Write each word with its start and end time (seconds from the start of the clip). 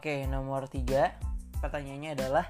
Oke, 0.00 0.24
nomor 0.24 0.64
tiga 0.64 1.12
pertanyaannya 1.60 2.16
adalah 2.16 2.48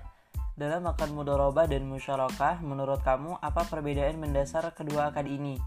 dalam 0.54 0.86
akad 0.86 1.10
mudorobah 1.10 1.66
dan 1.66 1.82
musyarakah, 1.82 2.62
menurut 2.62 3.02
kamu 3.02 3.42
apa 3.42 3.66
perbedaan 3.66 4.22
mendasar 4.22 4.70
kedua 4.70 5.10
akad 5.10 5.26
ini? 5.26 5.58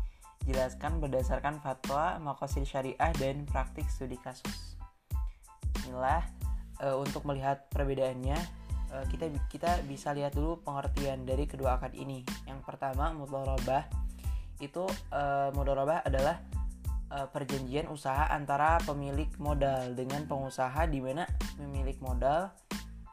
Jelaskan 0.48 1.04
berdasarkan 1.04 1.60
fatwa, 1.60 2.24
makosid 2.24 2.64
syariah, 2.64 3.12
dan 3.20 3.44
praktik 3.44 3.84
studi 3.92 4.16
kasus. 4.16 4.80
Inilah 5.84 6.24
e, 6.80 6.88
untuk 6.96 7.28
melihat 7.28 7.68
perbedaannya, 7.68 8.40
e, 8.88 8.96
kita 9.12 9.28
kita 9.52 9.84
bisa 9.84 10.16
lihat 10.16 10.40
dulu 10.40 10.64
pengertian 10.64 11.28
dari 11.28 11.52
kedua 11.52 11.84
akad 11.84 12.00
ini. 12.00 12.24
Yang 12.48 12.64
pertama, 12.64 13.12
mudorobah 13.12 13.92
itu 14.64 14.88
e, 15.12 15.52
mudorobah 15.52 16.08
adalah 16.08 16.40
uh, 17.14 17.30
perjanjian 17.30 17.86
usaha 17.94 18.26
antara 18.34 18.82
pemilik 18.82 19.30
modal 19.38 19.94
dengan 19.94 20.26
pengusaha 20.26 20.90
di 20.90 20.98
mana 21.00 21.30
pemilik 21.56 21.98
modal 22.02 22.50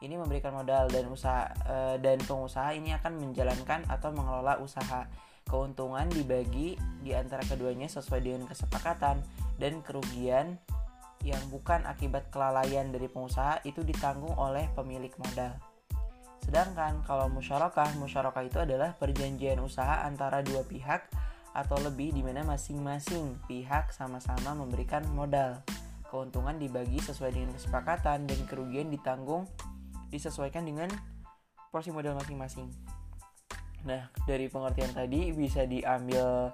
ini 0.01 0.17
memberikan 0.17 0.57
modal 0.57 0.89
dan 0.89 1.05
usaha 1.13 1.53
uh, 1.69 1.95
dan 2.01 2.17
pengusaha 2.25 2.73
ini 2.73 2.97
akan 2.97 3.21
menjalankan 3.21 3.85
atau 3.85 4.09
mengelola 4.09 4.57
usaha. 4.57 5.05
Keuntungan 5.45 6.09
dibagi 6.09 6.77
di 7.01 7.13
antara 7.13 7.45
keduanya 7.45 7.85
sesuai 7.85 8.21
dengan 8.21 8.45
kesepakatan 8.49 9.21
dan 9.61 9.73
kerugian 9.85 10.57
yang 11.21 11.41
bukan 11.53 11.85
akibat 11.85 12.33
kelalaian 12.33 12.89
dari 12.89 13.05
pengusaha 13.05 13.61
itu 13.61 13.85
ditanggung 13.85 14.33
oleh 14.37 14.69
pemilik 14.73 15.13
modal. 15.21 15.53
Sedangkan 16.41 17.05
kalau 17.05 17.29
musyarakah, 17.29 17.93
musyarakah 18.01 18.41
itu 18.41 18.57
adalah 18.57 18.97
perjanjian 18.97 19.61
usaha 19.61 20.01
antara 20.01 20.41
dua 20.41 20.65
pihak 20.65 21.05
atau 21.51 21.75
lebih 21.83 22.15
di 22.15 22.23
mana 22.23 22.47
masing-masing 22.47 23.35
pihak 23.47 23.91
sama-sama 23.91 24.55
memberikan 24.55 25.03
modal. 25.11 25.59
Keuntungan 26.07 26.59
dibagi 26.59 26.99
sesuai 26.99 27.31
dengan 27.35 27.51
kesepakatan 27.55 28.27
dan 28.27 28.39
kerugian 28.47 28.91
ditanggung 28.91 29.47
disesuaikan 30.11 30.67
dengan 30.67 30.91
porsi 31.71 31.91
modal 31.91 32.19
masing-masing. 32.19 32.67
Nah, 33.87 34.11
dari 34.27 34.51
pengertian 34.51 34.91
tadi 34.91 35.31
bisa 35.31 35.63
diambil 35.63 36.51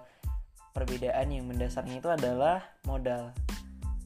perbedaan 0.71 1.33
yang 1.33 1.49
mendasarnya 1.49 1.97
itu 1.97 2.09
adalah 2.09 2.61
modal. 2.85 3.33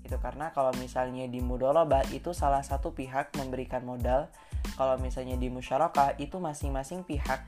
Itu 0.08 0.16
karena 0.24 0.56
kalau 0.56 0.72
misalnya 0.80 1.28
di 1.28 1.44
mudolobah 1.44 2.08
itu 2.16 2.32
salah 2.32 2.64
satu 2.64 2.96
pihak 2.96 3.36
memberikan 3.36 3.84
modal, 3.84 4.32
kalau 4.80 4.96
misalnya 5.04 5.36
di 5.36 5.52
musyarakah 5.52 6.16
itu 6.16 6.40
masing-masing 6.40 7.04
pihak 7.04 7.44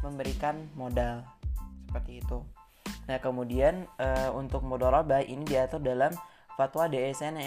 memberikan 0.00 0.56
modal 0.72 1.20
seperti 1.90 2.22
itu. 2.22 2.46
Nah, 3.10 3.18
kemudian 3.18 3.90
uh, 3.98 4.30
untuk 4.38 4.62
mudharabah 4.62 5.26
ini 5.26 5.42
diatur 5.42 5.82
dalam 5.82 6.14
Fatwa 6.54 6.86
DSN 6.86 7.40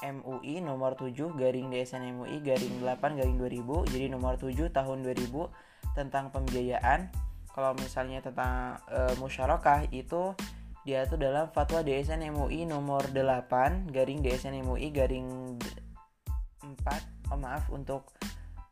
MUI 0.00 0.64
nomor 0.64 0.98
7 0.98 1.14
garing 1.38 1.70
DSN 1.70 2.10
MUI 2.16 2.40
garing 2.42 2.80
8 2.80 3.20
garing 3.20 3.36
2000 3.36 3.92
jadi 3.92 4.06
nomor 4.08 4.40
7 4.40 4.72
tahun 4.72 4.98
2000 5.04 5.94
tentang 5.94 6.32
pembiayaan. 6.32 7.12
Kalau 7.52 7.76
misalnya 7.76 8.24
tentang 8.24 8.80
e, 8.88 9.18
musyarakah 9.20 9.92
itu 9.92 10.32
diatur 10.86 11.20
dalam 11.20 11.52
Fatwa 11.52 11.84
DSN 11.84 12.24
MUI 12.32 12.64
nomor 12.64 13.04
8 13.12 13.92
garing 13.92 14.24
DSN 14.24 14.64
MUI 14.64 14.96
garing 14.96 15.60
4 16.64 17.28
oh 17.28 17.36
maaf 17.36 17.68
untuk 17.68 18.16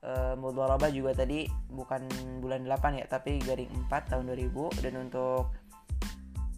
e, 0.07 0.93
juga 0.95 1.11
tadi 1.19 1.51
bukan 1.67 2.07
bulan 2.39 2.62
8 2.62 3.03
ya 3.03 3.07
tapi 3.11 3.43
garing 3.43 3.91
4 3.91 4.11
tahun 4.15 4.31
2000 4.31 4.83
dan 4.87 4.95
untuk 5.03 5.51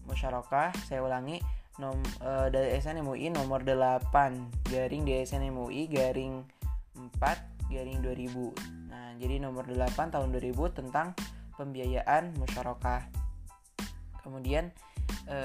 musyarakah 0.05 0.73
saya 0.85 1.01
ulangi 1.01 1.41
nom, 1.81 1.97
e, 2.21 2.31
dari 2.53 2.77
SN 2.77 3.01
MUI 3.01 3.33
nomor 3.33 3.65
8 3.65 4.69
garing 4.69 5.09
DSN 5.09 5.49
MUI 5.49 5.89
garing 5.89 6.45
4 6.93 7.73
garing 7.73 7.99
2000 8.05 8.93
nah 8.93 9.17
jadi 9.17 9.41
nomor 9.41 9.65
8 9.65 10.13
tahun 10.13 10.29
2000 10.37 10.77
tentang 10.77 11.17
pembiayaan 11.59 12.39
musyarakah. 12.39 13.11
Kemudian 14.23 14.71
e, 15.27 15.39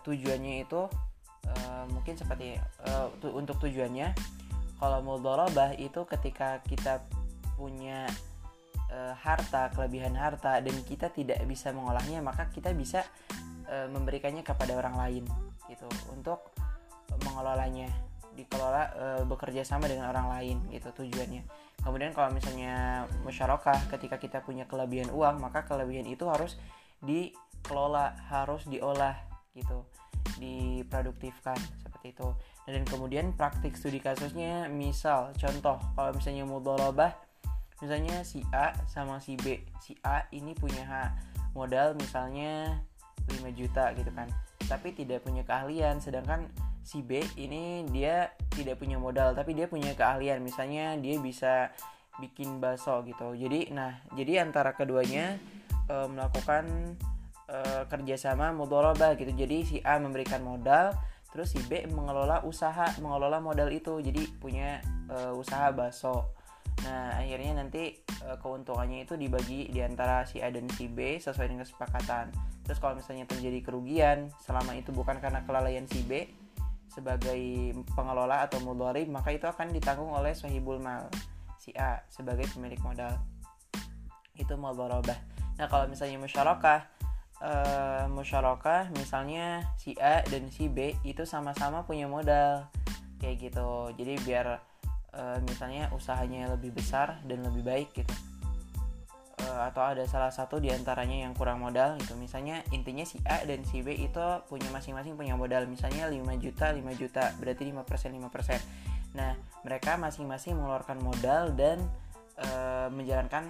tujuannya 0.00 0.64
itu 0.64 0.88
e, 1.44 1.52
mungkin 1.92 2.16
seperti 2.16 2.56
e, 2.56 2.90
tu, 3.20 3.28
untuk 3.36 3.60
tujuannya 3.60 4.16
kalau 4.80 5.04
mudharabah 5.04 5.76
itu 5.76 6.08
ketika 6.08 6.64
kita 6.64 7.04
punya 7.54 8.06
e, 8.90 8.98
harta 9.18 9.70
kelebihan 9.72 10.14
harta 10.14 10.60
dan 10.60 10.76
kita 10.86 11.10
tidak 11.10 11.40
bisa 11.48 11.70
mengolahnya 11.70 12.20
maka 12.20 12.50
kita 12.50 12.70
bisa 12.74 13.02
e, 13.66 13.88
memberikannya 13.90 14.42
kepada 14.46 14.74
orang 14.76 14.94
lain 14.98 15.24
gitu 15.70 15.88
untuk 16.12 16.52
mengelolanya 17.24 17.88
dikelola 18.34 18.82
e, 18.94 19.06
bekerja 19.24 19.62
sama 19.62 19.86
dengan 19.86 20.10
orang 20.10 20.26
lain 20.30 20.56
gitu 20.74 20.90
tujuannya. 20.90 21.46
Kemudian 21.80 22.10
kalau 22.16 22.34
misalnya 22.34 23.04
masyarakat 23.22 23.92
ketika 23.92 24.16
kita 24.18 24.38
punya 24.42 24.66
kelebihan 24.66 25.12
uang 25.14 25.38
maka 25.38 25.62
kelebihan 25.62 26.08
itu 26.08 26.26
harus 26.26 26.58
dikelola 27.04 28.16
harus 28.30 28.66
diolah 28.66 29.14
gitu 29.54 29.86
diproduktifkan 30.42 31.56
seperti 31.86 32.16
itu. 32.16 32.28
Dan 32.64 32.82
kemudian 32.88 33.36
praktik 33.36 33.76
studi 33.76 34.00
kasusnya 34.00 34.66
misal 34.72 35.30
contoh 35.36 35.78
kalau 35.94 36.10
misalnya 36.16 36.48
mudharabah 36.48 37.12
misalnya 37.82 38.22
si 38.22 38.44
A 38.54 38.74
sama 38.86 39.18
si 39.18 39.34
B. 39.38 39.62
Si 39.82 39.98
A 40.06 40.26
ini 40.30 40.54
punya 40.54 41.14
modal 41.54 41.94
misalnya 41.98 42.82
5 43.30 43.40
juta 43.58 43.90
gitu 43.96 44.10
kan. 44.14 44.28
Tapi 44.64 44.94
tidak 44.94 45.24
punya 45.24 45.42
keahlian. 45.42 45.98
Sedangkan 45.98 46.46
si 46.84 47.00
B 47.00 47.24
ini 47.40 47.88
dia 47.88 48.36
tidak 48.52 48.78
punya 48.78 49.00
modal 49.00 49.32
tapi 49.32 49.56
dia 49.56 49.66
punya 49.66 49.96
keahlian. 49.96 50.44
Misalnya 50.44 50.94
dia 51.00 51.16
bisa 51.18 51.72
bikin 52.22 52.62
bakso 52.62 53.02
gitu. 53.02 53.34
Jadi 53.34 53.74
nah 53.74 53.98
jadi 54.14 54.44
antara 54.46 54.76
keduanya 54.78 55.40
e, 55.90 55.94
melakukan 56.06 56.94
e, 57.48 57.58
kerjasama 57.90 58.54
mudoroba 58.54 59.18
gitu. 59.18 59.34
Jadi 59.34 59.56
si 59.66 59.76
A 59.82 59.98
memberikan 59.98 60.44
modal 60.44 60.94
terus 61.34 61.50
si 61.50 61.58
B 61.66 61.82
mengelola 61.90 62.46
usaha 62.46 62.94
mengelola 63.02 63.42
modal 63.42 63.72
itu. 63.74 63.98
Jadi 63.98 64.30
punya 64.38 64.78
e, 65.10 65.34
usaha 65.34 65.74
bakso 65.74 66.43
nah 66.84 67.16
akhirnya 67.16 67.64
nanti 67.64 67.96
e, 68.04 68.28
keuntungannya 68.38 69.08
itu 69.08 69.16
dibagi 69.16 69.72
di 69.72 69.80
antara 69.80 70.28
si 70.28 70.44
A 70.44 70.52
dan 70.52 70.68
si 70.68 70.86
B 70.86 71.16
sesuai 71.16 71.48
dengan 71.48 71.64
kesepakatan 71.64 72.54
Terus 72.64 72.80
kalau 72.80 72.96
misalnya 72.96 73.28
terjadi 73.28 73.60
kerugian 73.60 74.32
selama 74.40 74.72
itu 74.72 74.88
bukan 74.90 75.20
karena 75.20 75.44
kelalaian 75.44 75.84
si 75.84 76.00
B 76.00 76.24
sebagai 76.88 77.74
pengelola 77.92 78.46
atau 78.48 78.62
mudharib, 78.64 79.10
maka 79.12 79.36
itu 79.36 79.44
akan 79.44 79.74
ditanggung 79.74 80.08
oleh 80.08 80.32
sahibul 80.32 80.80
mal 80.80 81.12
si 81.60 81.76
A 81.76 82.00
sebagai 82.08 82.48
pemilik 82.56 82.80
modal. 82.80 83.20
Itu 84.32 84.56
mudharabah. 84.56 85.18
Nah, 85.60 85.66
kalau 85.68 85.86
misalnya 85.86 86.16
musyarakah 86.18 86.80
uh, 87.44 88.04
musyarakah 88.08 88.90
misalnya 88.96 89.68
si 89.76 89.92
A 90.00 90.24
dan 90.24 90.48
si 90.48 90.72
B 90.72 90.96
itu 91.04 91.28
sama-sama 91.28 91.84
punya 91.84 92.08
modal 92.08 92.64
kayak 93.20 93.52
gitu. 93.52 93.92
Jadi 93.92 94.24
biar 94.24 94.56
uh, 95.14 95.38
misalnya 95.46 95.88
usahanya 95.94 96.50
lebih 96.52 96.74
besar 96.74 97.22
dan 97.24 97.42
lebih 97.46 97.62
baik 97.62 97.88
gitu. 97.94 98.14
Uh, 99.34 99.66
atau 99.66 99.82
ada 99.82 100.06
salah 100.06 100.30
satu 100.30 100.62
di 100.62 100.70
antaranya 100.70 101.26
yang 101.26 101.34
kurang 101.34 101.62
modal 101.62 101.98
gitu. 101.98 102.14
Misalnya 102.18 102.62
intinya 102.70 103.02
si 103.02 103.18
A 103.26 103.42
dan 103.42 103.66
si 103.66 103.82
B 103.82 103.94
itu 103.94 104.26
punya 104.46 104.68
masing-masing 104.70 105.18
punya 105.18 105.34
modal. 105.34 105.66
Misalnya 105.66 106.06
5 106.06 106.18
juta 106.38 106.70
5 106.70 106.82
juta 107.00 107.34
berarti 107.38 107.62
5% 107.70 108.14
5% 108.20 108.94
nah 109.14 109.30
mereka 109.62 109.94
masing-masing 109.94 110.58
mengeluarkan 110.58 110.98
modal 110.98 111.54
dan 111.54 111.78
uh, 112.34 112.90
menjalankan 112.90 113.46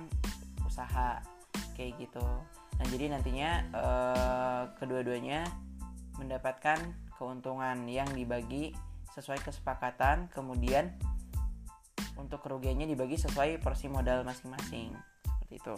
usaha 0.69 1.25
kayak 1.73 1.97
gitu. 1.97 2.25
Nah 2.77 2.87
jadi 2.93 3.17
nantinya 3.17 3.51
uh, 3.73 4.63
kedua-duanya 4.77 5.49
mendapatkan 6.21 6.79
keuntungan 7.17 7.87
yang 7.89 8.07
dibagi 8.13 8.75
sesuai 9.15 9.41
kesepakatan. 9.43 10.29
Kemudian 10.31 10.95
untuk 12.35 12.51
kerugiannya 12.51 12.91
dibagi 12.91 13.15
sesuai 13.15 13.63
porsi 13.63 13.87
modal 13.87 14.27
masing-masing. 14.27 14.91
Seperti 15.23 15.55
itu 15.55 15.75